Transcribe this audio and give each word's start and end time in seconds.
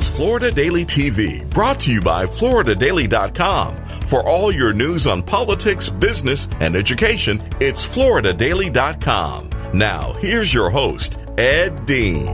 It's 0.00 0.08
Florida 0.08 0.50
Daily 0.50 0.86
TV, 0.86 1.46
brought 1.50 1.78
to 1.80 1.92
you 1.92 2.00
by 2.00 2.24
FloridaDaily.com. 2.24 3.76
For 4.06 4.26
all 4.26 4.50
your 4.50 4.72
news 4.72 5.06
on 5.06 5.22
politics, 5.22 5.90
business, 5.90 6.48
and 6.60 6.74
education, 6.74 7.46
it's 7.60 7.84
FloridaDaily.com. 7.84 9.50
Now, 9.74 10.14
here's 10.14 10.54
your 10.54 10.70
host, 10.70 11.18
Ed 11.36 11.84
Dean. 11.84 12.30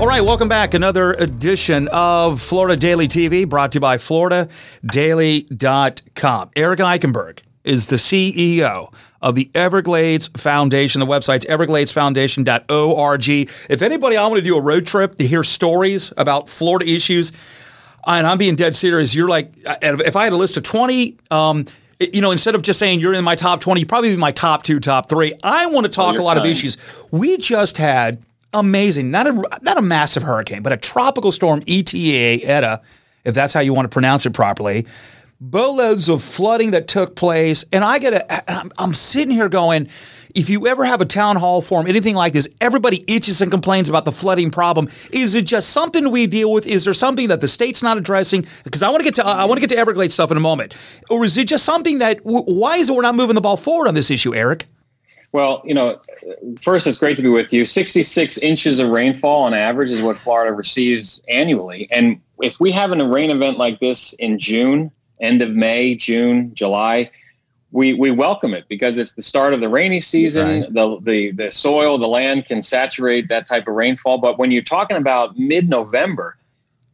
All 0.00 0.08
right, 0.08 0.20
welcome 0.20 0.48
back. 0.48 0.74
Another 0.74 1.12
edition 1.12 1.86
of 1.92 2.40
Florida 2.40 2.76
Daily 2.76 3.06
TV 3.06 3.48
brought 3.48 3.70
to 3.70 3.76
you 3.76 3.82
by 3.82 3.96
FloridaDaily.com. 3.96 6.50
Eric 6.56 6.80
Eikenberg 6.80 7.45
is 7.66 7.88
the 7.88 7.96
CEO 7.96 8.92
of 9.20 9.34
the 9.34 9.50
Everglades 9.54 10.28
Foundation. 10.28 11.00
The 11.00 11.06
website's 11.06 11.44
evergladesfoundation.org. 11.46 13.28
If 13.28 13.82
anybody, 13.82 14.16
I 14.16 14.26
want 14.26 14.36
to 14.36 14.42
do 14.42 14.56
a 14.56 14.60
road 14.60 14.86
trip 14.86 15.16
to 15.16 15.26
hear 15.26 15.42
stories 15.42 16.12
about 16.16 16.48
Florida 16.48 16.90
issues, 16.90 17.32
and 18.06 18.26
I'm 18.26 18.38
being 18.38 18.54
dead 18.54 18.74
serious, 18.74 19.14
you're 19.14 19.28
like, 19.28 19.52
if 19.82 20.16
I 20.16 20.24
had 20.24 20.32
a 20.32 20.36
list 20.36 20.56
of 20.56 20.62
20, 20.62 21.16
um, 21.30 21.66
you 21.98 22.20
know, 22.20 22.30
instead 22.30 22.54
of 22.54 22.62
just 22.62 22.78
saying 22.78 23.00
you're 23.00 23.14
in 23.14 23.24
my 23.24 23.34
top 23.34 23.60
20, 23.60 23.80
you 23.80 23.86
probably 23.86 24.10
be 24.10 24.16
my 24.16 24.32
top 24.32 24.62
two, 24.62 24.78
top 24.78 25.08
three. 25.08 25.32
I 25.42 25.66
want 25.66 25.86
to 25.86 25.92
talk 25.92 26.18
a 26.18 26.22
lot 26.22 26.38
of 26.38 26.44
issues. 26.44 26.76
We 27.10 27.36
just 27.36 27.78
had 27.78 28.22
amazing, 28.52 29.10
not 29.10 29.26
a, 29.26 29.58
not 29.62 29.76
a 29.76 29.82
massive 29.82 30.22
hurricane, 30.22 30.62
but 30.62 30.72
a 30.72 30.76
tropical 30.76 31.32
storm, 31.32 31.62
ETA, 31.66 32.40
ETA, 32.44 32.80
if 33.24 33.34
that's 33.34 33.52
how 33.52 33.60
you 33.60 33.74
want 33.74 33.86
to 33.86 33.92
pronounce 33.92 34.24
it 34.24 34.34
properly 34.34 34.86
boatloads 35.40 36.08
of 36.08 36.22
flooding 36.22 36.70
that 36.72 36.88
took 36.88 37.16
place. 37.16 37.64
And 37.72 37.84
I 37.84 37.98
get 37.98 38.14
a, 38.14 38.50
I'm, 38.50 38.70
I'm 38.78 38.94
sitting 38.94 39.30
here 39.30 39.48
going, 39.48 39.88
if 40.34 40.50
you 40.50 40.66
ever 40.66 40.84
have 40.84 41.00
a 41.00 41.06
town 41.06 41.36
hall 41.36 41.62
forum, 41.62 41.86
anything 41.86 42.14
like 42.14 42.32
this, 42.32 42.48
everybody 42.60 43.04
itches 43.08 43.40
and 43.40 43.50
complains 43.50 43.88
about 43.88 44.04
the 44.04 44.12
flooding 44.12 44.50
problem. 44.50 44.86
Is 45.12 45.34
it 45.34 45.46
just 45.46 45.70
something 45.70 46.10
we 46.10 46.26
deal 46.26 46.52
with? 46.52 46.66
Is 46.66 46.84
there 46.84 46.94
something 46.94 47.28
that 47.28 47.40
the 47.40 47.48
state's 47.48 47.82
not 47.82 47.96
addressing? 47.96 48.46
Because 48.64 48.82
I 48.82 48.90
want 48.90 49.00
to 49.00 49.04
get 49.04 49.14
to 49.16 49.26
I 49.26 49.44
want 49.46 49.60
to 49.60 49.66
get 49.66 49.74
to 49.74 49.78
Everglades 49.80 50.14
stuff 50.14 50.30
in 50.30 50.36
a 50.36 50.40
moment. 50.40 50.76
Or 51.10 51.24
is 51.24 51.38
it 51.38 51.48
just 51.48 51.64
something 51.64 51.98
that 52.00 52.20
why 52.22 52.76
is 52.76 52.90
it 52.90 52.94
we're 52.94 53.02
not 53.02 53.14
moving 53.14 53.34
the 53.34 53.40
ball 53.40 53.56
forward 53.56 53.88
on 53.88 53.94
this 53.94 54.10
issue, 54.10 54.34
Eric? 54.34 54.66
Well, 55.32 55.62
you 55.64 55.74
know, 55.74 56.00
first 56.62 56.86
it's 56.86 56.98
great 56.98 57.16
to 57.16 57.22
be 57.22 57.28
with 57.28 57.52
you. 57.52 57.64
66 57.64 58.38
inches 58.38 58.78
of 58.78 58.88
rainfall 58.88 59.42
on 59.42 59.54
average 59.54 59.90
is 59.90 60.02
what 60.02 60.16
Florida 60.16 60.52
receives 60.52 61.20
annually, 61.28 61.88
and 61.90 62.20
if 62.40 62.60
we 62.60 62.70
have 62.72 62.92
a 62.92 63.06
rain 63.06 63.30
event 63.30 63.58
like 63.58 63.80
this 63.80 64.12
in 64.14 64.38
June, 64.38 64.90
end 65.20 65.42
of 65.42 65.50
May, 65.50 65.94
June, 65.94 66.54
July, 66.54 67.10
we 67.72 67.92
we 67.92 68.10
welcome 68.10 68.54
it 68.54 68.64
because 68.68 68.96
it's 68.96 69.14
the 69.14 69.22
start 69.22 69.52
of 69.52 69.60
the 69.60 69.68
rainy 69.68 70.00
season. 70.00 70.62
Right. 70.62 70.72
The, 70.72 71.00
the 71.02 71.32
the 71.32 71.50
soil, 71.50 71.98
the 71.98 72.08
land 72.08 72.46
can 72.46 72.62
saturate 72.62 73.28
that 73.28 73.46
type 73.46 73.66
of 73.68 73.74
rainfall. 73.74 74.18
But 74.18 74.38
when 74.38 74.50
you're 74.50 74.62
talking 74.62 74.96
about 74.96 75.36
mid-November, 75.36 76.36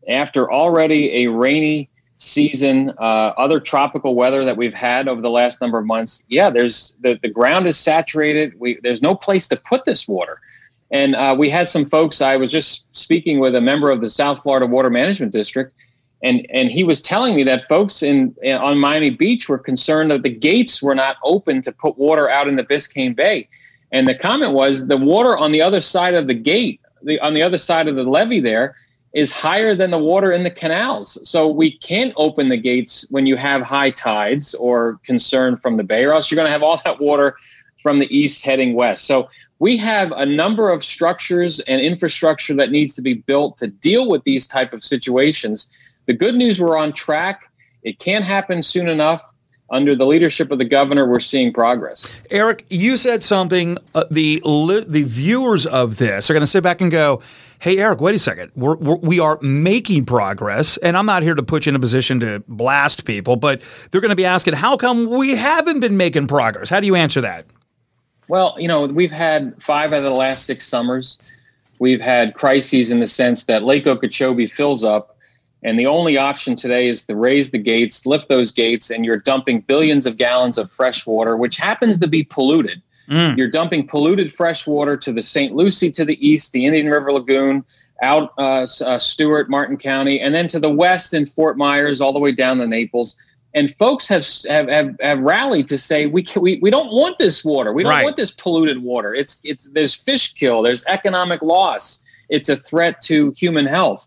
after 0.09 0.50
already 0.50 1.25
a 1.25 1.31
rainy 1.31 1.89
season, 2.17 2.91
uh, 2.98 3.33
other 3.37 3.61
tropical 3.61 4.15
weather 4.15 4.45
that 4.45 4.56
we've 4.56 4.75
had 4.75 5.09
over 5.09 5.20
the 5.20 5.31
last 5.31 5.61
number 5.61 5.78
of 5.78 5.84
months, 5.84 6.25
yeah, 6.28 6.48
there's 6.50 6.97
the, 7.00 7.19
the 7.23 7.28
ground 7.28 7.67
is 7.67 7.77
saturated. 7.78 8.59
We 8.59 8.81
there's 8.83 9.03
no 9.03 9.15
place 9.15 9.48
to 9.48 9.56
put 9.56 9.84
this 9.84 10.09
water. 10.09 10.41
And 10.91 11.17
uh, 11.17 11.34
we 11.39 11.48
had 11.48 11.69
some 11.69 11.87
folks. 11.87 12.20
I 12.20 12.37
was 12.37 12.50
just 12.50 12.87
speaking 12.95 13.41
with 13.41 13.55
a 13.55 13.61
member 13.61 13.91
of 13.91 14.00
the 14.00 14.11
South 14.11 14.43
Florida 14.43 14.67
Water 14.67 14.91
Management 14.91 15.33
District 15.33 15.73
and 16.23 16.47
and 16.51 16.70
he 16.70 16.84
was 16.84 17.01
telling 17.01 17.34
me 17.34 17.42
that 17.45 17.69
folks 17.69 18.03
in, 18.03 18.34
in, 18.42 18.56
on 18.56 18.78
Miami 18.78 19.11
Beach 19.11 19.48
were 19.48 19.59
concerned 19.59 20.11
that 20.11 20.23
the 20.23 20.31
gates 20.31 20.83
were 20.83 20.95
not 20.95 21.17
open 21.25 21.62
to 21.62 21.73
put 21.73 21.98
water 21.98 22.28
out 22.28 22.48
in 22.48 22.56
the 22.56 22.65
Biscayne 22.65 23.15
Bay, 23.15 23.48
and 23.91 24.09
the 24.09 24.15
comment 24.15 24.53
was 24.53 24.87
the 24.87 24.97
water 24.97 25.37
on 25.37 25.53
the 25.53 25.62
other 25.62 25.81
side 25.81 26.15
of 26.15 26.28
the 26.28 26.34
gate, 26.34 26.81
the 27.03 27.19
on 27.20 27.34
the 27.34 27.43
other 27.43 27.59
side 27.59 27.89
of 27.89 27.97
the 27.97 28.05
levee 28.05 28.41
there, 28.41 28.77
is 29.12 29.34
higher 29.34 29.75
than 29.75 29.91
the 29.91 29.98
water 29.98 30.33
in 30.33 30.45
the 30.45 30.50
canals. 30.50 31.19
So 31.28 31.48
we 31.48 31.77
can't 31.78 32.15
open 32.17 32.48
the 32.48 32.56
gates 32.56 33.06
when 33.11 33.27
you 33.27 33.37
have 33.37 33.62
high 33.62 33.91
tides 33.91 34.55
or 34.55 35.00
concern 35.04 35.56
from 35.56 35.77
the 35.77 35.84
bay, 35.84 36.04
or 36.04 36.12
else 36.12 36.31
you're 36.31 36.37
going 36.37 36.47
to 36.47 36.53
have 36.53 36.62
all 36.62 36.81
that 36.84 37.00
water 37.00 37.37
from 37.83 37.99
the 37.99 38.16
east 38.16 38.44
heading 38.44 38.75
west. 38.75 39.04
So 39.04 39.28
we 39.59 39.77
have 39.77 40.12
a 40.12 40.27
number 40.27 40.71
of 40.71 40.84
structures 40.84 41.60
and 41.60 41.81
infrastructure 41.81 42.54
that 42.54 42.71
needs 42.71 42.94
to 42.94 43.03
be 43.03 43.15
built 43.15 43.56
to 43.59 43.69
deal 43.69 44.09
with 44.09 44.25
these 44.25 44.49
type 44.49 44.72
of 44.72 44.83
situations 44.83 45.69
the 46.07 46.13
good 46.13 46.35
news 46.35 46.61
we're 46.61 46.77
on 46.77 46.93
track. 46.93 47.51
It 47.83 47.99
can't 47.99 48.25
happen 48.25 48.63
soon 48.63 48.89
enough. 48.89 49.25
Under 49.71 49.97
the 49.97 50.05
leadership 50.05 50.51
of 50.51 50.59
the 50.59 50.67
governor, 50.67 51.09
we're 51.09 51.19
seeing 51.19 51.51
progress. 51.51 52.15
Eric, 52.31 52.67
you 52.69 52.95
said 52.95 53.23
something. 53.23 53.79
Uh, 53.95 54.05
the 54.11 54.43
the 54.87 55.05
viewers 55.05 55.65
of 55.65 55.97
this 55.97 56.29
are 56.29 56.35
going 56.35 56.43
to 56.43 56.47
sit 56.47 56.63
back 56.63 56.83
and 56.83 56.91
go, 56.91 57.23
"Hey, 57.59 57.79
Eric, 57.79 58.03
wait 58.03 58.15
a 58.15 58.19
second. 58.19 58.53
We're, 58.55 58.77
we're 58.77 58.97
we 58.97 59.19
are 59.19 59.39
making 59.41 60.05
progress." 60.05 60.77
And 60.77 60.95
I'm 60.95 61.07
not 61.07 61.23
here 61.23 61.35
to 61.35 61.43
put 61.43 61.65
you 61.65 61.71
in 61.71 61.77
a 61.77 61.79
position 61.79 62.21
to 62.21 62.45
blast 62.49 63.07
people, 63.07 63.37
but 63.37 63.63
they're 63.91 64.03
going 64.03 64.11
to 64.11 64.17
be 64.17 64.27
asking, 64.27 64.55
"How 64.55 64.77
come 64.77 65.09
we 65.09 65.37
haven't 65.37 65.81
been 65.81 65.97
making 65.97 66.27
progress?" 66.27 66.69
How 66.69 66.79
do 66.79 66.87
you 66.87 66.95
answer 66.95 67.23
that? 67.23 67.47
Well, 68.29 68.55
you 68.59 68.69
know, 68.69 68.84
we've 68.87 69.11
had 69.11 69.55
five 69.63 69.95
out 69.95 69.99
of 69.99 70.05
the 70.05 70.11
last 70.11 70.45
six 70.45 70.69
summers. 70.69 71.17
We've 71.79 72.01
had 72.01 72.34
crises 72.34 72.91
in 72.91 73.01
the 73.01 73.07
sense 73.07 73.47
that 73.47 73.63
Lake 73.63 73.87
Okeechobee 73.87 74.49
fills 74.49 74.84
up 74.84 75.12
and 75.62 75.78
the 75.78 75.87
only 75.87 76.17
option 76.17 76.56
today 76.56 76.89
is 76.89 77.05
to 77.05 77.15
raise 77.15 77.50
the 77.50 77.59
gates, 77.59 78.05
lift 78.05 78.28
those 78.28 78.50
gates, 78.50 78.91
and 78.91 79.05
you're 79.05 79.19
dumping 79.19 79.61
billions 79.61 80.06
of 80.06 80.17
gallons 80.17 80.59
of 80.59 80.71
fresh 80.71 81.06
water, 81.06 81.37
which 81.37 81.56
happens 81.56 81.99
to 82.00 82.09
be 82.09 82.25
polluted. 82.25 82.83
Mm. 83.09 83.37
You're 83.37 83.50
dumping 83.50 83.87
polluted 83.87 84.33
fresh 84.33 84.67
water 84.67 84.97
to 84.97 85.12
the 85.12 85.22
St. 85.22 85.55
Lucie 85.55 85.91
to 85.93 86.05
the 86.05 86.27
east, 86.27 86.53
the 86.53 86.67
Indian 86.67 86.89
River 86.89 87.12
Lagoon, 87.12 87.65
out 88.03 88.33
uh, 88.39 88.67
uh, 88.84 88.99
Stuart, 88.99 89.49
Martin 89.49 89.77
County, 89.77 90.21
and 90.21 90.34
then 90.34 90.49
to 90.49 90.59
the 90.59 90.71
west 90.71 91.15
in 91.15 91.27
Fort 91.27 91.56
Myers, 91.56 92.01
all 92.01 92.12
the 92.12 92.19
way 92.19 92.33
down 92.33 92.59
to 92.59 92.67
Naples. 92.67 93.17
And 93.55 93.75
folks 93.77 94.09
have 94.09 94.27
have, 94.49 94.69
have, 94.69 94.97
have 95.01 95.19
rallied 95.21 95.69
to 95.69 95.78
say 95.78 96.06
we, 96.06 96.22
can, 96.22 96.43
we 96.43 96.59
we 96.62 96.71
don't 96.71 96.91
want 96.91 97.19
this 97.19 97.45
water. 97.45 97.72
We 97.72 97.83
don't 97.83 97.91
right. 97.91 98.05
want 98.05 98.17
this 98.17 98.33
polluted 98.33 98.83
water. 98.83 99.15
It's 99.15 99.41
it's 99.45 99.69
there's 99.69 99.95
fish 99.95 100.33
kill. 100.33 100.62
There's 100.62 100.84
economic 100.87 101.43
loss. 101.43 102.03
It's 102.31 102.49
a 102.49 102.56
threat 102.56 103.03
to 103.03 103.31
human 103.33 103.67
health. 103.67 104.06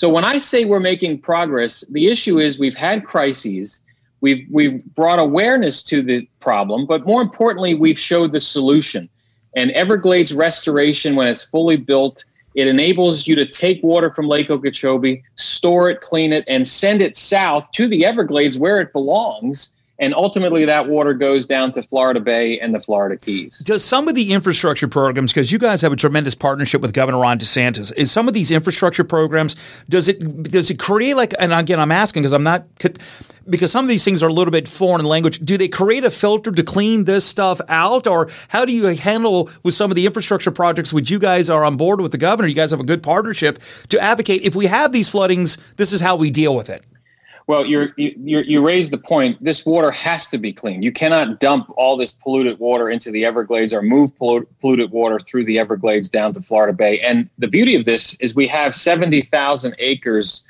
So 0.00 0.08
when 0.08 0.24
I 0.24 0.38
say 0.38 0.64
we're 0.64 0.80
making 0.80 1.18
progress, 1.18 1.84
the 1.90 2.06
issue 2.06 2.38
is 2.38 2.58
we've 2.58 2.74
had 2.74 3.04
crises. 3.04 3.82
We've 4.22 4.46
we've 4.50 4.82
brought 4.94 5.18
awareness 5.18 5.82
to 5.92 6.00
the 6.00 6.26
problem, 6.40 6.86
but 6.86 7.04
more 7.04 7.20
importantly, 7.20 7.74
we've 7.74 7.98
showed 7.98 8.32
the 8.32 8.40
solution. 8.40 9.10
And 9.56 9.70
Everglades 9.72 10.32
restoration, 10.32 11.16
when 11.16 11.28
it's 11.28 11.44
fully 11.44 11.76
built, 11.76 12.24
it 12.54 12.66
enables 12.66 13.26
you 13.26 13.36
to 13.36 13.44
take 13.44 13.82
water 13.82 14.10
from 14.10 14.26
Lake 14.26 14.48
Okeechobee, 14.48 15.22
store 15.34 15.90
it, 15.90 16.00
clean 16.00 16.32
it, 16.32 16.44
and 16.48 16.66
send 16.66 17.02
it 17.02 17.14
south 17.14 17.70
to 17.72 17.86
the 17.86 18.06
Everglades 18.06 18.58
where 18.58 18.80
it 18.80 18.94
belongs 18.94 19.74
and 20.00 20.14
ultimately 20.14 20.64
that 20.64 20.88
water 20.88 21.14
goes 21.14 21.46
down 21.46 21.72
to 21.72 21.82
Florida 21.82 22.18
Bay 22.18 22.58
and 22.58 22.74
the 22.74 22.80
Florida 22.80 23.16
Keys. 23.16 23.58
Does 23.58 23.84
some 23.84 24.08
of 24.08 24.14
the 24.14 24.32
infrastructure 24.32 24.88
programs, 24.88 25.32
because 25.32 25.52
you 25.52 25.58
guys 25.58 25.82
have 25.82 25.92
a 25.92 25.96
tremendous 25.96 26.34
partnership 26.34 26.80
with 26.80 26.92
Governor 26.92 27.18
Ron 27.18 27.38
DeSantis, 27.38 27.92
is 27.96 28.10
some 28.10 28.26
of 28.26 28.34
these 28.34 28.50
infrastructure 28.50 29.04
programs 29.04 29.54
does 29.88 30.08
it 30.08 30.42
does 30.42 30.70
it 30.70 30.78
create 30.78 31.16
like? 31.16 31.34
And 31.38 31.52
again, 31.52 31.78
I'm 31.78 31.92
asking 31.92 32.22
because 32.22 32.32
I'm 32.32 32.42
not 32.42 32.66
because 33.48 33.70
some 33.70 33.84
of 33.84 33.88
these 33.88 34.04
things 34.04 34.22
are 34.22 34.28
a 34.28 34.32
little 34.32 34.52
bit 34.52 34.68
foreign 34.68 35.04
language. 35.04 35.38
Do 35.40 35.58
they 35.58 35.68
create 35.68 36.04
a 36.04 36.10
filter 36.10 36.50
to 36.50 36.62
clean 36.62 37.04
this 37.04 37.24
stuff 37.24 37.60
out, 37.68 38.06
or 38.06 38.28
how 38.48 38.64
do 38.64 38.72
you 38.72 38.86
handle 38.86 39.50
with 39.62 39.74
some 39.74 39.90
of 39.90 39.96
the 39.96 40.06
infrastructure 40.06 40.50
projects 40.50 40.92
which 40.92 41.10
you 41.10 41.18
guys 41.18 41.50
are 41.50 41.64
on 41.64 41.76
board 41.76 42.00
with 42.00 42.12
the 42.12 42.18
governor? 42.18 42.48
You 42.48 42.54
guys 42.54 42.70
have 42.70 42.80
a 42.80 42.84
good 42.84 43.02
partnership 43.02 43.58
to 43.88 44.00
advocate. 44.00 44.42
If 44.42 44.54
we 44.54 44.66
have 44.66 44.92
these 44.92 45.08
floodings, 45.08 45.58
this 45.76 45.92
is 45.92 46.00
how 46.00 46.16
we 46.16 46.30
deal 46.30 46.54
with 46.54 46.70
it. 46.70 46.84
Well, 47.46 47.66
you're, 47.66 47.90
you 47.96 48.40
you 48.40 48.64
raise 48.64 48.90
the 48.90 48.98
point. 48.98 49.42
This 49.42 49.66
water 49.66 49.90
has 49.90 50.28
to 50.28 50.38
be 50.38 50.52
clean. 50.52 50.82
You 50.82 50.92
cannot 50.92 51.40
dump 51.40 51.66
all 51.76 51.96
this 51.96 52.12
polluted 52.12 52.58
water 52.58 52.88
into 52.88 53.10
the 53.10 53.24
Everglades 53.24 53.74
or 53.74 53.82
move 53.82 54.16
polluted 54.16 54.90
water 54.90 55.18
through 55.18 55.46
the 55.46 55.58
Everglades 55.58 56.08
down 56.08 56.32
to 56.34 56.40
Florida 56.40 56.72
Bay. 56.72 57.00
And 57.00 57.28
the 57.38 57.48
beauty 57.48 57.74
of 57.74 57.86
this 57.86 58.14
is 58.20 58.34
we 58.34 58.46
have 58.46 58.74
seventy 58.74 59.22
thousand 59.22 59.74
acres 59.78 60.44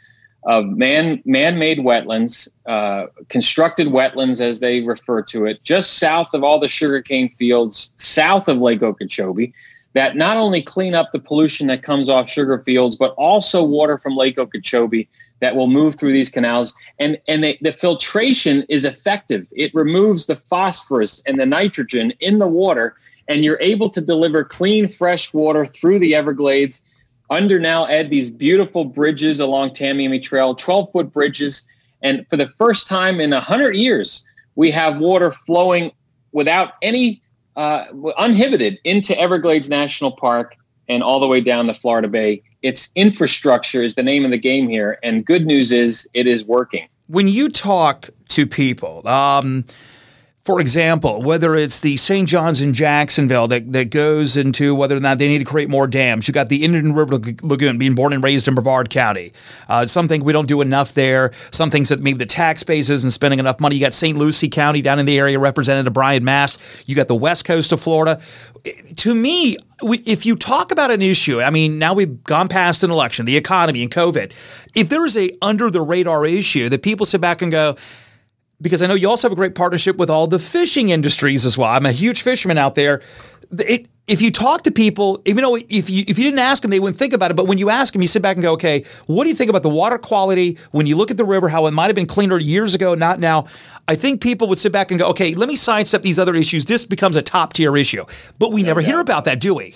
of 0.45 0.67
man 0.67 1.23
man-made 1.25 1.79
wetlands, 1.79 2.49
uh, 2.67 3.07
constructed 3.29 3.89
wetlands 3.89 4.41
as 4.41 4.61
they 4.61 4.81
refer 4.81 5.23
to 5.23 5.47
it, 5.47 5.63
just 5.65 5.99
south 5.99 6.35
of 6.35 6.43
all 6.43 6.59
the 6.59 6.69
sugarcane 6.69 7.29
fields, 7.39 7.93
south 7.97 8.49
of 8.49 8.59
Lake 8.59 8.83
Okeechobee, 8.83 9.53
that 9.93 10.17
not 10.17 10.37
only 10.37 10.63
clean 10.63 10.95
up 10.95 11.13
the 11.13 11.19
pollution 11.19 11.67
that 11.67 11.83
comes 11.83 12.09
off 12.09 12.29
sugar 12.29 12.59
fields, 12.59 12.97
but 12.97 13.13
also 13.17 13.63
water 13.63 13.99
from 13.99 14.17
Lake 14.17 14.39
Okeechobee 14.39 15.09
that 15.41 15.57
will 15.57 15.67
move 15.67 15.97
through 15.97 16.13
these 16.13 16.31
canals. 16.31 16.75
And 16.99 17.19
and 17.29 17.43
they, 17.43 17.59
the 17.61 17.73
filtration 17.73 18.65
is 18.69 18.85
effective. 18.85 19.47
It 19.53 19.75
removes 19.75 20.27
the 20.27 20.37
phosphorus 20.37 21.23
and 21.27 21.41
the 21.41 21.47
nitrogen 21.47 22.13
in 22.21 22.39
the 22.39 22.47
water 22.47 22.97
and 23.29 23.45
you're 23.45 23.59
able 23.61 23.89
to 23.89 24.01
deliver 24.01 24.43
clean 24.45 24.89
fresh 24.89 25.33
water 25.33 25.65
through 25.65 26.01
the 26.01 26.15
everglades. 26.15 26.85
Under 27.31 27.61
now 27.61 27.85
ed 27.85 28.11
these 28.11 28.29
beautiful 28.29 28.85
bridges 28.85 29.39
along 29.39 29.71
tamiami 29.71 30.21
trail 30.21 30.55
12 30.55 30.91
foot 30.91 31.13
bridges. 31.13 31.67
And 32.03 32.27
for 32.29 32.37
the 32.37 32.49
first 32.49 32.89
time 32.89 33.21
in 33.21 33.31
100 33.31 33.77
years 33.77 34.25
we 34.57 34.71
have 34.73 34.99
water 34.99 35.31
flowing 35.31 35.93
without 36.33 36.75
any 36.83 37.23
uh, 37.57 37.85
uninhibited 38.19 38.79
into 38.85 39.19
everglades 39.19 39.71
national 39.71 40.13
park 40.13 40.57
and 40.89 41.03
all 41.03 41.21
the 41.21 41.27
way 41.27 41.41
down 41.41 41.67
the 41.67 41.75
florida 41.75 42.09
bay 42.09 42.43
It's 42.63 42.91
infrastructure 42.95 43.83
is 43.83 43.95
the 43.95 44.03
name 44.03 44.25
of 44.25 44.31
the 44.31 44.39
game 44.39 44.69
here. 44.69 44.99
And 45.03 45.25
good 45.25 45.47
news 45.47 45.73
is 45.73 46.09
it 46.15 46.27
is 46.27 46.45
working. 46.45 46.89
When 47.09 47.29
you 47.29 47.49
talk 47.49 48.09
to 48.29 48.47
people, 48.47 49.07
um, 49.09 49.65
for 50.43 50.59
example, 50.59 51.21
whether 51.21 51.55
it's 51.55 51.81
the 51.81 51.99
St. 51.99 52.27
John's 52.27 52.63
in 52.63 52.73
Jacksonville 52.73 53.47
that, 53.49 53.73
that 53.73 53.91
goes 53.91 54.39
into 54.39 54.75
whether 54.75 54.97
or 54.97 55.01
not 55.01 55.19
they 55.19 55.29
need 55.29 55.41
to 55.41 55.45
create 55.45 55.69
more 55.69 55.87
dams. 55.87 56.27
You 56.27 56.33
got 56.33 56.49
the 56.49 56.65
Indian 56.65 56.95
River 56.95 57.21
Lagoon, 57.43 57.77
being 57.77 57.95
born 57.95 58.15
and 58.15 58.25
raised 58.25 58.49
in 58.49 58.55
Brevard 58.55 58.89
County. 58.89 59.33
Uh, 59.69 59.85
something 59.85 60.25
we 60.25 60.33
don't 60.33 60.49
do 60.49 60.63
enough 60.63 60.95
there. 60.95 61.33
Some 61.51 61.69
things 61.69 61.91
that 61.91 62.01
maybe 62.01 62.17
the 62.17 62.27
tax 62.27 62.63
base 62.63 62.89
isn't 62.89 63.11
spending 63.11 63.39
enough 63.39 63.61
money. 63.61 63.77
You 63.77 63.83
got 63.83 63.93
St. 63.93 64.17
Lucie 64.17 64.49
County 64.49 64.81
down 64.81 64.99
in 64.99 65.05
the 65.05 65.19
area, 65.19 65.39
Representative 65.39 65.93
Brian 65.93 66.25
Mast. 66.25 66.89
You 66.89 66.97
got 66.97 67.09
the 67.09 67.15
west 67.15 67.45
coast 67.45 67.71
of 67.71 67.81
Florida. 67.81 68.19
To 68.97 69.15
me, 69.15 69.59
if 69.83 70.25
you 70.25 70.37
talk 70.37 70.73
about 70.73 70.91
an 70.91 71.03
issue, 71.03 71.43
I 71.43 71.51
mean, 71.51 71.79
now 71.79 71.93
we've 71.93 72.25
gone 72.25 72.49
past 72.49 72.83
an 72.83 72.91
election, 72.91 73.27
the 73.27 73.37
economy 73.37 73.83
and 73.83 73.91
COVID. 73.91 74.33
If 74.75 74.89
there 74.89 75.05
is 75.05 75.19
a 75.19 75.31
under 75.43 75.71
the 75.71 75.83
radar 75.83 76.25
issue 76.25 76.71
that 76.71 76.83
people 76.83 77.05
sit 77.05 77.21
back 77.21 77.43
and 77.43 77.53
go, 77.53 77.77
because 78.61 78.83
I 78.83 78.87
know 78.87 78.95
you 78.95 79.09
also 79.09 79.29
have 79.29 79.33
a 79.33 79.37
great 79.37 79.55
partnership 79.55 79.97
with 79.97 80.11
all 80.11 80.27
the 80.27 80.39
fishing 80.39 80.91
industries 80.91 81.47
as 81.47 81.57
well. 81.57 81.71
I'm 81.71 81.87
a 81.87 81.93
huge 81.93 82.23
fisherman 82.23 82.59
out 82.59 82.75
there. 82.75 83.01
It, 83.59 83.89
if 84.07 84.21
you 84.21 84.31
talk 84.33 84.63
to 84.63 84.71
people, 84.71 85.23
even 85.25 85.43
though 85.43 85.57
if 85.57 85.89
you 85.89 86.05
if 86.07 86.19
you 86.19 86.25
didn't 86.25 86.41
ask 86.41 86.63
them, 86.63 86.71
they 86.71 86.81
wouldn't 86.81 86.99
think 86.99 87.13
about 87.13 87.31
it. 87.31 87.35
But 87.35 87.47
when 87.47 87.59
you 87.59 87.71
ask 87.71 87.93
them, 87.93 88.03
you 88.03 88.09
sit 88.09 88.23
back 88.23 88.37
and 88.37 88.43
go, 88.43 88.53
okay, 88.55 88.85
what 89.07 89.25
do 89.25 89.31
you 89.31 89.37
think 89.37 89.51
about 89.51 89.63
the 89.63 89.69
water 89.69 89.99
quality? 89.99 90.59
When 90.73 90.87
you 90.87 90.97
look 90.97 91.11
at 91.11 91.17
the 91.17 91.25
river, 91.25 91.49
how 91.49 91.67
it 91.67 91.71
might 91.73 91.87
have 91.87 91.95
been 91.95 92.07
cleaner 92.07 92.37
years 92.37 92.75
ago, 92.75 92.95
not 92.95 93.21
now. 93.21 93.47
I 93.87 93.95
think 93.95 94.21
people 94.21 94.49
would 94.49 94.59
sit 94.59 94.73
back 94.73 94.91
and 94.91 94.99
go, 94.99 95.09
okay, 95.11 95.35
let 95.35 95.49
me 95.49 95.57
sidestep 95.57 96.03
these 96.03 96.19
other 96.19 96.35
issues. 96.35 96.65
This 96.65 96.85
becomes 96.87 97.17
a 97.17 97.23
top 97.23 97.53
tier 97.53 97.77
issue. 97.77 98.05
But 98.39 98.53
we 98.53 98.63
never 98.63 98.81
hear 98.81 99.01
about 99.01 99.25
that, 99.25 99.41
do 99.41 99.55
we? 99.55 99.75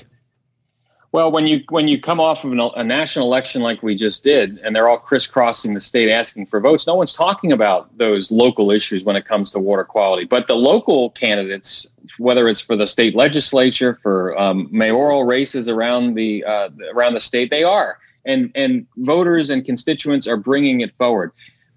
Well, 1.15 1.31
when 1.31 1.47
you 1.47 1.63
when 1.69 1.87
you 1.87 2.01
come 2.01 2.19
off 2.19 2.45
of 2.45 2.51
an, 2.51 2.59
a 2.59 2.83
national 2.83 3.29
election 3.29 3.63
like 3.63 3.85
we 3.85 3.95
just 3.95 4.25
did, 4.25 4.59
and 4.65 4.75
they're 4.75 4.89
all 4.89 4.99
crisscrossing 4.99 5.73
the 5.73 5.79
state 5.79 6.11
asking 6.11 6.47
for 6.47 6.59
votes, 6.59 6.89
no 6.89 6.97
one's 6.97 7.13
talking 7.13 7.53
about 7.53 7.97
those 7.97 8.33
local 8.33 8.73
issues 8.73 9.05
when 9.05 9.15
it 9.15 9.25
comes 9.25 9.53
to 9.53 9.61
water 9.61 9.85
quality. 9.85 10.25
But 10.25 10.49
the 10.49 10.57
local 10.57 11.11
candidates, 11.11 11.87
whether 12.19 12.49
it's 12.49 12.61
for 12.61 12.75
the 12.75 12.89
state 12.89 13.15
legislature, 13.15 13.97
for 14.03 14.37
um, 14.37 14.67
mayoral 14.73 15.23
races 15.23 15.69
around 15.69 16.17
the 16.17 16.43
uh, 16.43 16.71
around 16.93 17.15
the 17.15 17.21
state, 17.21 17.49
they 17.49 17.63
are, 17.63 17.99
and 18.25 18.51
and 18.57 18.85
voters 18.97 19.51
and 19.51 19.65
constituents 19.65 20.27
are 20.27 20.37
bringing 20.37 20.81
it 20.81 20.93
forward. 20.97 21.31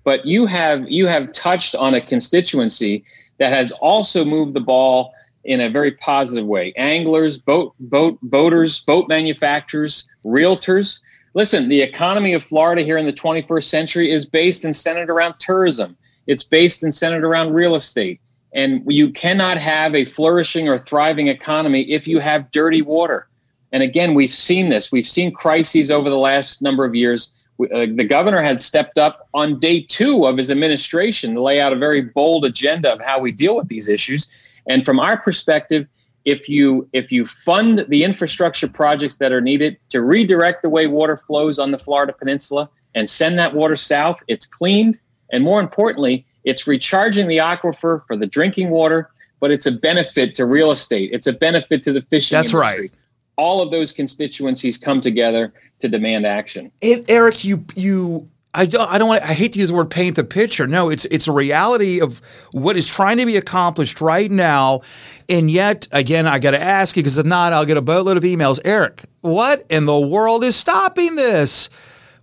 But 0.04 0.25
you 0.25 0.48
have 0.48 0.90
you 0.90 1.06
have 1.06 1.31
touched 1.31 1.75
on 1.75 1.94
a 1.94 2.01
constituency 2.01 3.06
that 3.38 3.54
has 3.54 3.72
also 3.74 4.25
moved 4.25 4.56
the 4.56 4.62
ball 4.62 5.13
in 5.44 5.62
a 5.62 5.69
very 5.69 5.92
positive 5.92 6.45
way. 6.45 6.74
Anglers, 6.75 7.38
boat, 7.38 7.74
boat, 7.80 8.18
boaters, 8.22 8.81
boat 8.81 9.07
manufacturers, 9.07 10.07
realtors. 10.25 11.01
Listen, 11.34 11.69
the 11.69 11.81
economy 11.81 12.34
of 12.34 12.44
Florida 12.44 12.81
here 12.81 12.98
in 12.98 13.06
the 13.06 13.13
21st 13.13 13.63
century 13.63 14.12
is 14.12 14.25
based 14.25 14.66
and 14.66 14.75
centered 14.75 15.10
around 15.10 15.36
tourism. 15.39 15.95
It's 16.25 16.44
based 16.44 16.84
and 16.84 16.94
centered 16.94 17.24
around 17.24 17.54
real 17.54 17.75
estate. 17.75 18.19
And 18.54 18.81
you 18.88 19.12
cannot 19.12 19.57
have 19.57 19.95
a 19.95 20.06
flourishing 20.06 20.68
or 20.68 20.80
thriving 20.80 21.28
economy 21.28 21.81
if 21.92 22.07
you 22.07 22.19
have 22.19 22.51
dirty 22.51 22.81
water. 22.81 23.28
And 23.72 23.83
again, 23.83 24.13
we've 24.13 24.31
seen 24.31 24.69
this. 24.69 24.92
We've 24.92 25.07
seen 25.07 25.31
crises 25.31 25.92
over 25.92 26.10
the 26.10 26.18
last 26.18 26.62
number 26.62 26.86
of 26.86 26.95
years. 26.95 27.33
Uh, 27.60 27.88
the 27.95 28.06
governor 28.06 28.42
had 28.42 28.62
stepped 28.62 28.98
up 28.98 29.28
on 29.33 29.60
day 29.60 29.81
two 29.81 30.25
of 30.25 30.38
his 30.38 30.51
administration 30.51 31.33
to 31.33 31.42
lay 31.42 31.60
out 31.60 31.74
a 31.74 31.75
very 31.75 32.01
bold 32.01 32.45
agenda 32.45 32.94
of 32.94 33.01
how 33.01 33.19
we 33.19 33.31
deal 33.31 33.56
with 33.56 33.68
these 33.68 33.90
issues. 33.90 34.30
And 34.68 34.86
from 34.86 35.00
our 35.00 35.18
perspective, 35.18 35.88
if 36.25 36.50
you 36.50 36.88
if 36.92 37.12
you 37.12 37.25
fund 37.25 37.86
the 37.88 38.04
infrastructure 38.04 38.68
projects 38.68 39.18
that 39.18 39.31
are 39.31 39.42
needed 39.42 39.78
to 39.90 40.02
redirect 40.02 40.62
the 40.62 40.69
way 40.69 40.86
water 40.86 41.16
flows 41.16 41.58
on 41.58 41.72
the 41.72 41.78
Florida 41.78 42.14
Peninsula 42.14 42.69
and 42.96 43.10
send 43.10 43.40
that 43.40 43.54
water 43.54 43.78
south, 43.78 44.22
it's 44.28 44.46
cleaned, 44.46 45.00
and 45.31 45.44
more 45.44 45.60
importantly, 45.62 46.25
it's 46.44 46.68
recharging 46.68 47.28
the 47.28 47.38
aquifer 47.38 48.02
for 48.08 48.18
the 48.18 48.28
drinking 48.28 48.69
water. 48.69 49.10
But 49.40 49.52
it's 49.52 49.68
a 49.68 49.72
benefit 49.72 50.34
to 50.36 50.46
real 50.46 50.72
estate. 50.72 51.12
It's 51.14 51.28
a 51.28 51.34
benefit 51.34 51.84
to 51.84 51.94
the 51.94 52.02
fishing. 52.02 52.36
That's 52.36 52.54
industry. 52.54 52.81
right. 52.81 52.92
All 53.38 53.62
of 53.62 53.69
those 53.69 53.92
constituencies 53.92 54.80
come 54.80 55.00
together 55.00 55.54
to 55.80 55.88
demand 55.88 56.25
action. 56.25 56.72
And 56.81 57.06
Eric, 57.08 57.46
you 57.46 57.64
you 57.75 58.28
I 58.57 58.65
don't, 58.65 58.92
I 58.92 58.98
don't 58.98 59.07
want 59.07 59.21
I 59.21 59.33
hate 59.33 59.54
to 59.54 59.59
use 59.59 59.69
the 59.69 59.75
word 59.75 59.92
paint 59.92 60.15
the 60.15 60.24
picture. 60.24 60.65
No, 60.65 60.89
it's 60.89 61.06
it's 61.06 61.27
a 61.27 61.31
reality 61.31 62.01
of 62.01 62.19
what 62.51 62.75
is 62.75 62.88
trying 62.88 63.18
to 63.18 63.25
be 63.25 63.38
accomplished 63.38 64.01
right 64.01 64.31
now. 64.31 64.81
And 65.30 65.51
yet, 65.51 65.88
again, 65.92 66.25
I 66.25 66.39
got 66.39 66.51
to 66.51 66.62
ask 66.62 66.98
you 66.98 67.04
because 67.04 67.19
if 67.19 67.25
not, 67.27 67.54
I'll 67.54 67.65
get 67.65 67.77
a 67.77 67.83
boatload 67.83 68.18
of 68.18 68.24
emails. 68.24 68.59
Eric, 68.65 69.04
what 69.21 69.63
in 69.69 69.86
the 69.86 70.00
world 70.00 70.44
is 70.44 70.56
stopping 70.56 71.15
this? 71.15 71.69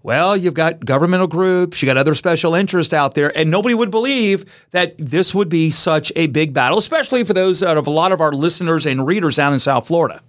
Well, 0.03 0.37
you've 0.37 0.55
got 0.55 0.85
governmental 0.85 1.29
groups, 1.29 1.81
you 1.81 1.87
got 1.87 1.97
other 1.97 2.15
special 2.15 2.55
interests 2.55 2.93
out 2.93 3.15
there, 3.15 3.35
and 3.39 3.49
nobody 3.51 3.75
would 3.75 3.93
believe 3.93 4.67
that 4.73 4.99
this 4.99 5.35
would 5.35 5.49
be 5.49 5.71
such 5.71 6.13
a 6.17 6.27
big 6.27 6.53
battle, 6.53 6.79
especially 6.79 7.23
for 7.25 7.33
those 7.33 7.63
out 7.63 7.79
of 7.79 7.87
a 7.87 7.91
lot 7.91 8.11
of 8.11 8.21
our 8.21 8.33
listeners 8.33 8.87
and 8.87 9.07
readers 9.07 9.37
down 9.37 9.53
in 9.53 9.61
South 9.61 9.87
Florida. 9.87 10.21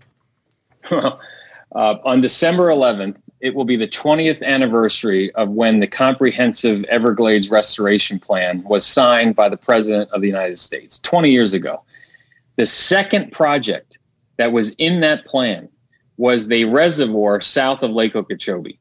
Well, 0.91 1.19
uh, 1.75 1.95
on 2.05 2.21
December 2.21 2.67
11th, 2.67 3.17
it 3.45 3.53
will 3.53 3.63
be 3.63 3.75
the 3.75 3.87
20th 3.87 4.41
anniversary 4.41 5.31
of 5.35 5.49
when 5.49 5.79
the 5.79 5.85
comprehensive 5.85 6.83
Everglades 6.85 7.51
restoration 7.51 8.17
plan 8.17 8.63
was 8.63 8.83
signed 8.83 9.35
by 9.35 9.49
the 9.49 9.55
President 9.55 10.09
of 10.09 10.21
the 10.21 10.27
United 10.27 10.57
States 10.57 10.99
20 11.03 11.29
years 11.29 11.53
ago. 11.53 11.83
The 12.55 12.65
second 12.65 13.31
project 13.31 13.99
that 14.37 14.51
was 14.51 14.71
in 14.79 14.99
that 15.01 15.27
plan 15.27 15.69
was 16.17 16.47
the 16.47 16.65
reservoir 16.65 17.39
south 17.39 17.83
of 17.83 17.91
Lake 17.91 18.15
Okeechobee. 18.15 18.79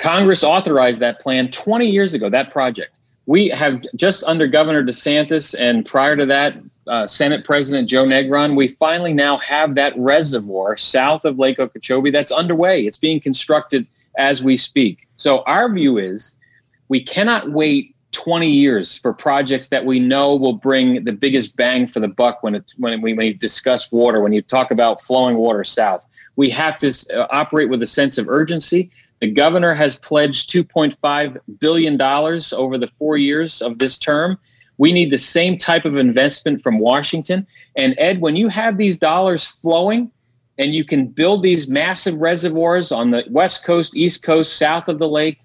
Congress 0.00 0.42
authorized 0.42 1.00
that 1.00 1.20
plan 1.20 1.50
20 1.50 1.90
years 1.90 2.14
ago, 2.14 2.30
that 2.30 2.50
project. 2.50 2.96
We 3.26 3.48
have 3.48 3.84
just 3.96 4.24
under 4.24 4.46
Governor 4.46 4.82
DeSantis 4.82 5.54
and 5.58 5.84
prior 5.84 6.16
to 6.16 6.24
that, 6.24 6.56
uh, 6.88 7.06
Senate 7.06 7.44
President 7.44 7.88
Joe 7.88 8.04
Negron, 8.04 8.56
we 8.56 8.68
finally 8.68 9.12
now 9.12 9.36
have 9.38 9.74
that 9.76 9.96
reservoir 9.96 10.76
south 10.76 11.24
of 11.24 11.38
Lake 11.38 11.58
Okeechobee 11.58 12.10
that's 12.10 12.32
underway. 12.32 12.86
It's 12.86 12.98
being 12.98 13.20
constructed 13.20 13.86
as 14.16 14.42
we 14.42 14.56
speak. 14.56 15.06
So 15.16 15.42
our 15.42 15.72
view 15.72 15.98
is 15.98 16.36
we 16.88 17.02
cannot 17.02 17.52
wait 17.52 17.94
20 18.12 18.48
years 18.48 18.96
for 18.96 19.12
projects 19.12 19.68
that 19.68 19.84
we 19.84 20.00
know 20.00 20.34
will 20.34 20.54
bring 20.54 21.04
the 21.04 21.12
biggest 21.12 21.56
bang 21.56 21.86
for 21.86 22.00
the 22.00 22.08
buck 22.08 22.42
when 22.42 22.54
it's 22.54 22.76
when 22.78 23.00
we, 23.02 23.12
when 23.12 23.36
discuss 23.36 23.92
water 23.92 24.20
when 24.22 24.32
you 24.32 24.40
talk 24.40 24.70
about 24.70 25.00
flowing 25.02 25.36
water 25.36 25.62
south 25.62 26.02
we 26.36 26.48
have 26.48 26.78
to 26.78 26.88
uh, 27.14 27.26
operate 27.30 27.68
with 27.68 27.82
a 27.82 27.86
sense 27.86 28.16
of 28.16 28.26
urgency 28.26 28.90
the 29.20 29.30
governor 29.30 29.74
has 29.74 29.96
pledged 29.98 30.50
2.5 30.50 31.36
billion 31.60 31.98
dollars 31.98 32.52
over 32.54 32.78
the 32.78 32.88
4 32.98 33.18
years 33.18 33.60
of 33.60 33.78
this 33.78 33.98
term 33.98 34.38
we 34.78 34.92
need 34.92 35.10
the 35.10 35.18
same 35.18 35.58
type 35.58 35.84
of 35.84 35.96
investment 35.96 36.62
from 36.62 36.78
Washington. 36.78 37.46
And 37.76 37.94
Ed, 37.98 38.20
when 38.20 38.36
you 38.36 38.48
have 38.48 38.78
these 38.78 38.98
dollars 38.98 39.44
flowing 39.44 40.10
and 40.56 40.72
you 40.72 40.84
can 40.84 41.06
build 41.06 41.42
these 41.42 41.68
massive 41.68 42.14
reservoirs 42.20 42.90
on 42.90 43.10
the 43.10 43.24
West 43.28 43.64
Coast, 43.64 43.94
East 43.94 44.22
Coast, 44.22 44.56
south 44.56 44.88
of 44.88 44.98
the 44.98 45.08
lake, 45.08 45.40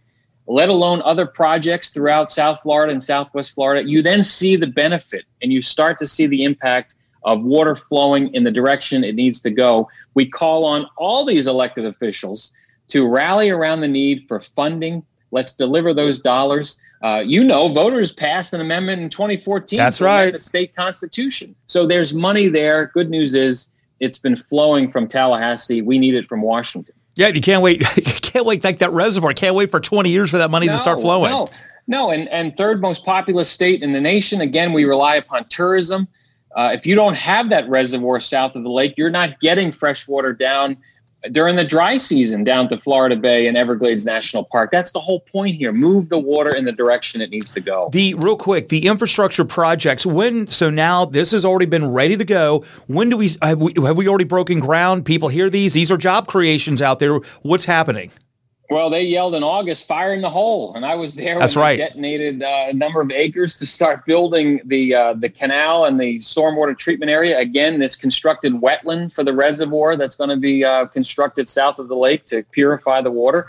let 0.47 0.69
alone 0.69 1.01
other 1.03 1.25
projects 1.25 1.89
throughout 1.89 2.29
South 2.29 2.61
Florida 2.61 2.91
and 2.91 3.01
Southwest 3.01 3.53
Florida, 3.53 3.87
you 3.87 4.01
then 4.01 4.23
see 4.23 4.55
the 4.55 4.67
benefit 4.67 5.25
and 5.41 5.53
you 5.53 5.61
start 5.61 5.97
to 5.99 6.07
see 6.07 6.27
the 6.27 6.43
impact 6.43 6.95
of 7.23 7.43
water 7.43 7.75
flowing 7.75 8.33
in 8.33 8.43
the 8.43 8.51
direction 8.51 9.03
it 9.03 9.15
needs 9.15 9.39
to 9.41 9.49
go. 9.49 9.87
We 10.13 10.25
call 10.25 10.65
on 10.65 10.85
all 10.97 11.25
these 11.25 11.47
elected 11.47 11.85
officials 11.85 12.51
to 12.89 13.07
rally 13.07 13.49
around 13.49 13.81
the 13.81 13.87
need 13.87 14.27
for 14.27 14.41
funding. 14.41 15.03
Let's 15.31 15.55
deliver 15.55 15.93
those 15.93 16.19
dollars. 16.19 16.77
Uh, 17.03 17.19
you 17.19 17.43
know, 17.43 17.67
voters 17.67 18.13
passed 18.13 18.53
an 18.53 18.61
amendment 18.61 19.01
in 19.01 19.09
2014. 19.09 19.77
That's 19.77 19.99
right. 19.99 20.31
The 20.31 20.37
state 20.37 20.73
constitution. 20.73 21.53
So 21.67 21.85
there's 21.85 22.13
money 22.13 22.47
there. 22.47 22.91
Good 22.93 23.09
news 23.09 23.35
is 23.35 23.69
it's 23.99 24.17
been 24.17 24.37
flowing 24.37 24.89
from 24.89 25.09
Tallahassee. 25.09 25.81
We 25.81 25.99
need 25.99 26.15
it 26.15 26.29
from 26.29 26.41
Washington. 26.41 26.95
Yeah, 27.15 27.27
you 27.27 27.41
can't 27.41 27.61
wait. 27.61 27.81
you 27.97 28.03
can't 28.03 28.45
wait 28.45 28.63
like 28.63 28.77
that 28.77 28.91
reservoir. 28.91 29.33
Can't 29.33 29.53
wait 29.53 29.69
for 29.69 29.81
20 29.81 30.09
years 30.09 30.29
for 30.29 30.37
that 30.37 30.49
money 30.49 30.67
no, 30.67 30.71
to 30.71 30.77
start 30.77 31.01
flowing. 31.01 31.29
No, 31.29 31.49
no. 31.87 32.09
And, 32.09 32.29
and 32.29 32.55
third 32.55 32.79
most 32.79 33.03
populous 33.03 33.49
state 33.49 33.83
in 33.83 33.91
the 33.91 34.01
nation. 34.01 34.39
Again, 34.39 34.71
we 34.71 34.85
rely 34.85 35.17
upon 35.17 35.45
tourism. 35.49 36.07
Uh, 36.55 36.71
if 36.73 36.87
you 36.87 36.95
don't 36.95 37.17
have 37.17 37.49
that 37.49 37.67
reservoir 37.67 38.21
south 38.21 38.55
of 38.55 38.63
the 38.63 38.69
lake, 38.69 38.93
you're 38.95 39.09
not 39.09 39.41
getting 39.41 39.73
fresh 39.73 40.07
water 40.07 40.31
down 40.31 40.77
during 41.31 41.55
the 41.55 41.63
dry 41.63 41.97
season 41.97 42.43
down 42.43 42.67
to 42.69 42.77
Florida 42.77 43.15
Bay 43.15 43.47
and 43.47 43.57
Everglades 43.57 44.05
National 44.05 44.43
Park. 44.43 44.71
That's 44.71 44.91
the 44.91 44.99
whole 44.99 45.21
point 45.21 45.55
here. 45.55 45.71
Move 45.71 46.09
the 46.09 46.17
water 46.17 46.53
in 46.53 46.65
the 46.65 46.71
direction 46.71 47.21
it 47.21 47.29
needs 47.29 47.51
to 47.53 47.61
go. 47.61 47.89
The 47.91 48.13
real 48.15 48.37
quick, 48.37 48.69
the 48.69 48.87
infrastructure 48.87 49.45
projects. 49.45 50.05
When 50.05 50.47
so 50.47 50.69
now 50.69 51.05
this 51.05 51.31
has 51.31 51.45
already 51.45 51.65
been 51.65 51.91
ready 51.91 52.17
to 52.17 52.25
go. 52.25 52.63
When 52.87 53.09
do 53.09 53.17
we 53.17 53.29
have 53.41 53.61
we, 53.61 53.73
have 53.83 53.97
we 53.97 54.07
already 54.07 54.25
broken 54.25 54.59
ground? 54.59 55.05
People 55.05 55.29
hear 55.29 55.49
these. 55.49 55.73
These 55.73 55.91
are 55.91 55.97
job 55.97 56.27
creations 56.27 56.81
out 56.81 56.99
there. 56.99 57.17
What's 57.41 57.65
happening? 57.65 58.11
Well, 58.69 58.89
they 58.89 59.03
yelled 59.03 59.35
in 59.35 59.43
August, 59.43 59.87
"Fire 59.87 60.13
in 60.13 60.21
the 60.21 60.29
hole," 60.29 60.73
and 60.75 60.85
I 60.85 60.95
was 60.95 61.15
there. 61.15 61.37
That's 61.37 61.55
when 61.55 61.63
right. 61.63 61.77
Detonated 61.77 62.41
uh, 62.41 62.67
a 62.69 62.73
number 62.73 63.01
of 63.01 63.11
acres 63.11 63.59
to 63.59 63.65
start 63.65 64.05
building 64.05 64.61
the 64.65 64.95
uh, 64.95 65.13
the 65.13 65.29
canal 65.29 65.85
and 65.85 65.99
the 65.99 66.17
stormwater 66.19 66.77
treatment 66.77 67.11
area. 67.11 67.37
Again, 67.37 67.79
this 67.79 67.95
constructed 67.95 68.53
wetland 68.53 69.13
for 69.13 69.23
the 69.23 69.33
reservoir 69.33 69.97
that's 69.97 70.15
going 70.15 70.29
to 70.29 70.37
be 70.37 70.63
uh, 70.63 70.85
constructed 70.85 71.49
south 71.49 71.77
of 71.77 71.89
the 71.89 71.95
lake 71.95 72.25
to 72.27 72.43
purify 72.51 73.01
the 73.01 73.11
water. 73.11 73.47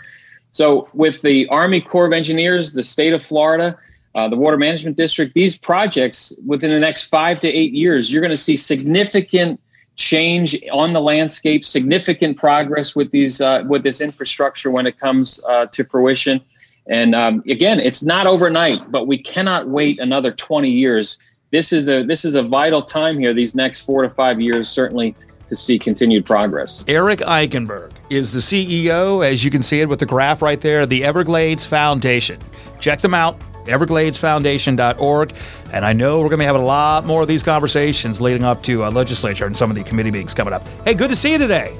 So, 0.51 0.87
with 0.93 1.21
the 1.21 1.47
Army 1.47 1.81
Corps 1.81 2.05
of 2.05 2.13
Engineers, 2.13 2.73
the 2.73 2.83
state 2.83 3.13
of 3.13 3.23
Florida, 3.23 3.77
uh, 4.15 4.27
the 4.27 4.37
Water 4.37 4.57
Management 4.57 4.95
District, 4.95 5.33
these 5.33 5.57
projects 5.57 6.33
within 6.45 6.69
the 6.69 6.79
next 6.79 7.05
five 7.05 7.39
to 7.41 7.47
eight 7.47 7.73
years, 7.73 8.11
you're 8.11 8.21
going 8.21 8.31
to 8.31 8.37
see 8.37 8.55
significant 8.55 9.59
change 9.95 10.61
on 10.71 10.93
the 10.93 11.01
landscape, 11.01 11.65
significant 11.65 12.37
progress 12.37 12.95
with 12.95 13.11
these 13.11 13.41
uh, 13.41 13.63
with 13.67 13.83
this 13.83 14.01
infrastructure 14.01 14.69
when 14.69 14.85
it 14.85 14.99
comes 14.99 15.43
uh, 15.47 15.65
to 15.67 15.83
fruition. 15.83 16.41
And 16.87 17.15
um, 17.15 17.43
again, 17.47 17.79
it's 17.79 18.03
not 18.03 18.27
overnight, 18.27 18.91
but 18.91 19.07
we 19.07 19.17
cannot 19.17 19.67
wait 19.67 19.99
another 19.99 20.31
20 20.31 20.69
years. 20.69 21.19
This 21.51 21.73
is 21.73 21.87
a 21.87 22.03
this 22.03 22.25
is 22.25 22.35
a 22.35 22.43
vital 22.43 22.81
time 22.81 23.17
here. 23.17 23.33
These 23.33 23.55
next 23.55 23.81
four 23.81 24.03
to 24.03 24.09
five 24.09 24.39
years, 24.39 24.67
certainly, 24.67 25.15
to 25.47 25.55
see 25.55 25.79
continued 25.79 26.25
progress. 26.25 26.83
Eric 26.87 27.19
Eikenberg 27.19 27.91
is 28.09 28.33
the 28.33 28.39
CEO, 28.39 29.25
as 29.25 29.43
you 29.43 29.51
can 29.51 29.61
see 29.61 29.81
it 29.81 29.89
with 29.89 29.99
the 29.99 30.05
graph 30.05 30.41
right 30.41 30.59
there, 30.59 30.85
the 30.85 31.03
Everglades 31.03 31.65
Foundation. 31.65 32.39
Check 32.79 32.99
them 32.99 33.13
out, 33.13 33.39
evergladesfoundation.org. 33.65 35.33
And 35.73 35.85
I 35.85 35.93
know 35.93 36.19
we're 36.19 36.29
going 36.29 36.31
to 36.31 36.43
be 36.43 36.45
having 36.45 36.61
a 36.61 36.65
lot 36.65 37.05
more 37.05 37.21
of 37.21 37.27
these 37.27 37.43
conversations 37.43 38.21
leading 38.21 38.43
up 38.43 38.63
to 38.63 38.83
uh, 38.85 38.91
legislature 38.91 39.45
and 39.45 39.55
some 39.55 39.69
of 39.69 39.75
the 39.75 39.83
committee 39.83 40.11
meetings 40.11 40.33
coming 40.33 40.53
up. 40.53 40.67
Hey, 40.85 40.93
good 40.93 41.09
to 41.09 41.15
see 41.15 41.31
you 41.31 41.37
today. 41.37 41.77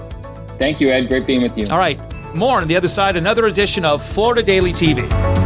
Thank 0.58 0.80
you, 0.80 0.90
Ed. 0.90 1.08
Great 1.08 1.28
being 1.28 1.42
with 1.42 1.58
you. 1.58 1.68
All 1.70 1.78
right, 1.78 2.00
more 2.36 2.62
on 2.62 2.68
the 2.68 2.76
other 2.76 2.88
side, 2.88 3.16
another 3.16 3.46
edition 3.48 3.86
of 3.86 4.02
Florida 4.02 4.42
Daily 4.42 4.72
TV. 4.72 5.45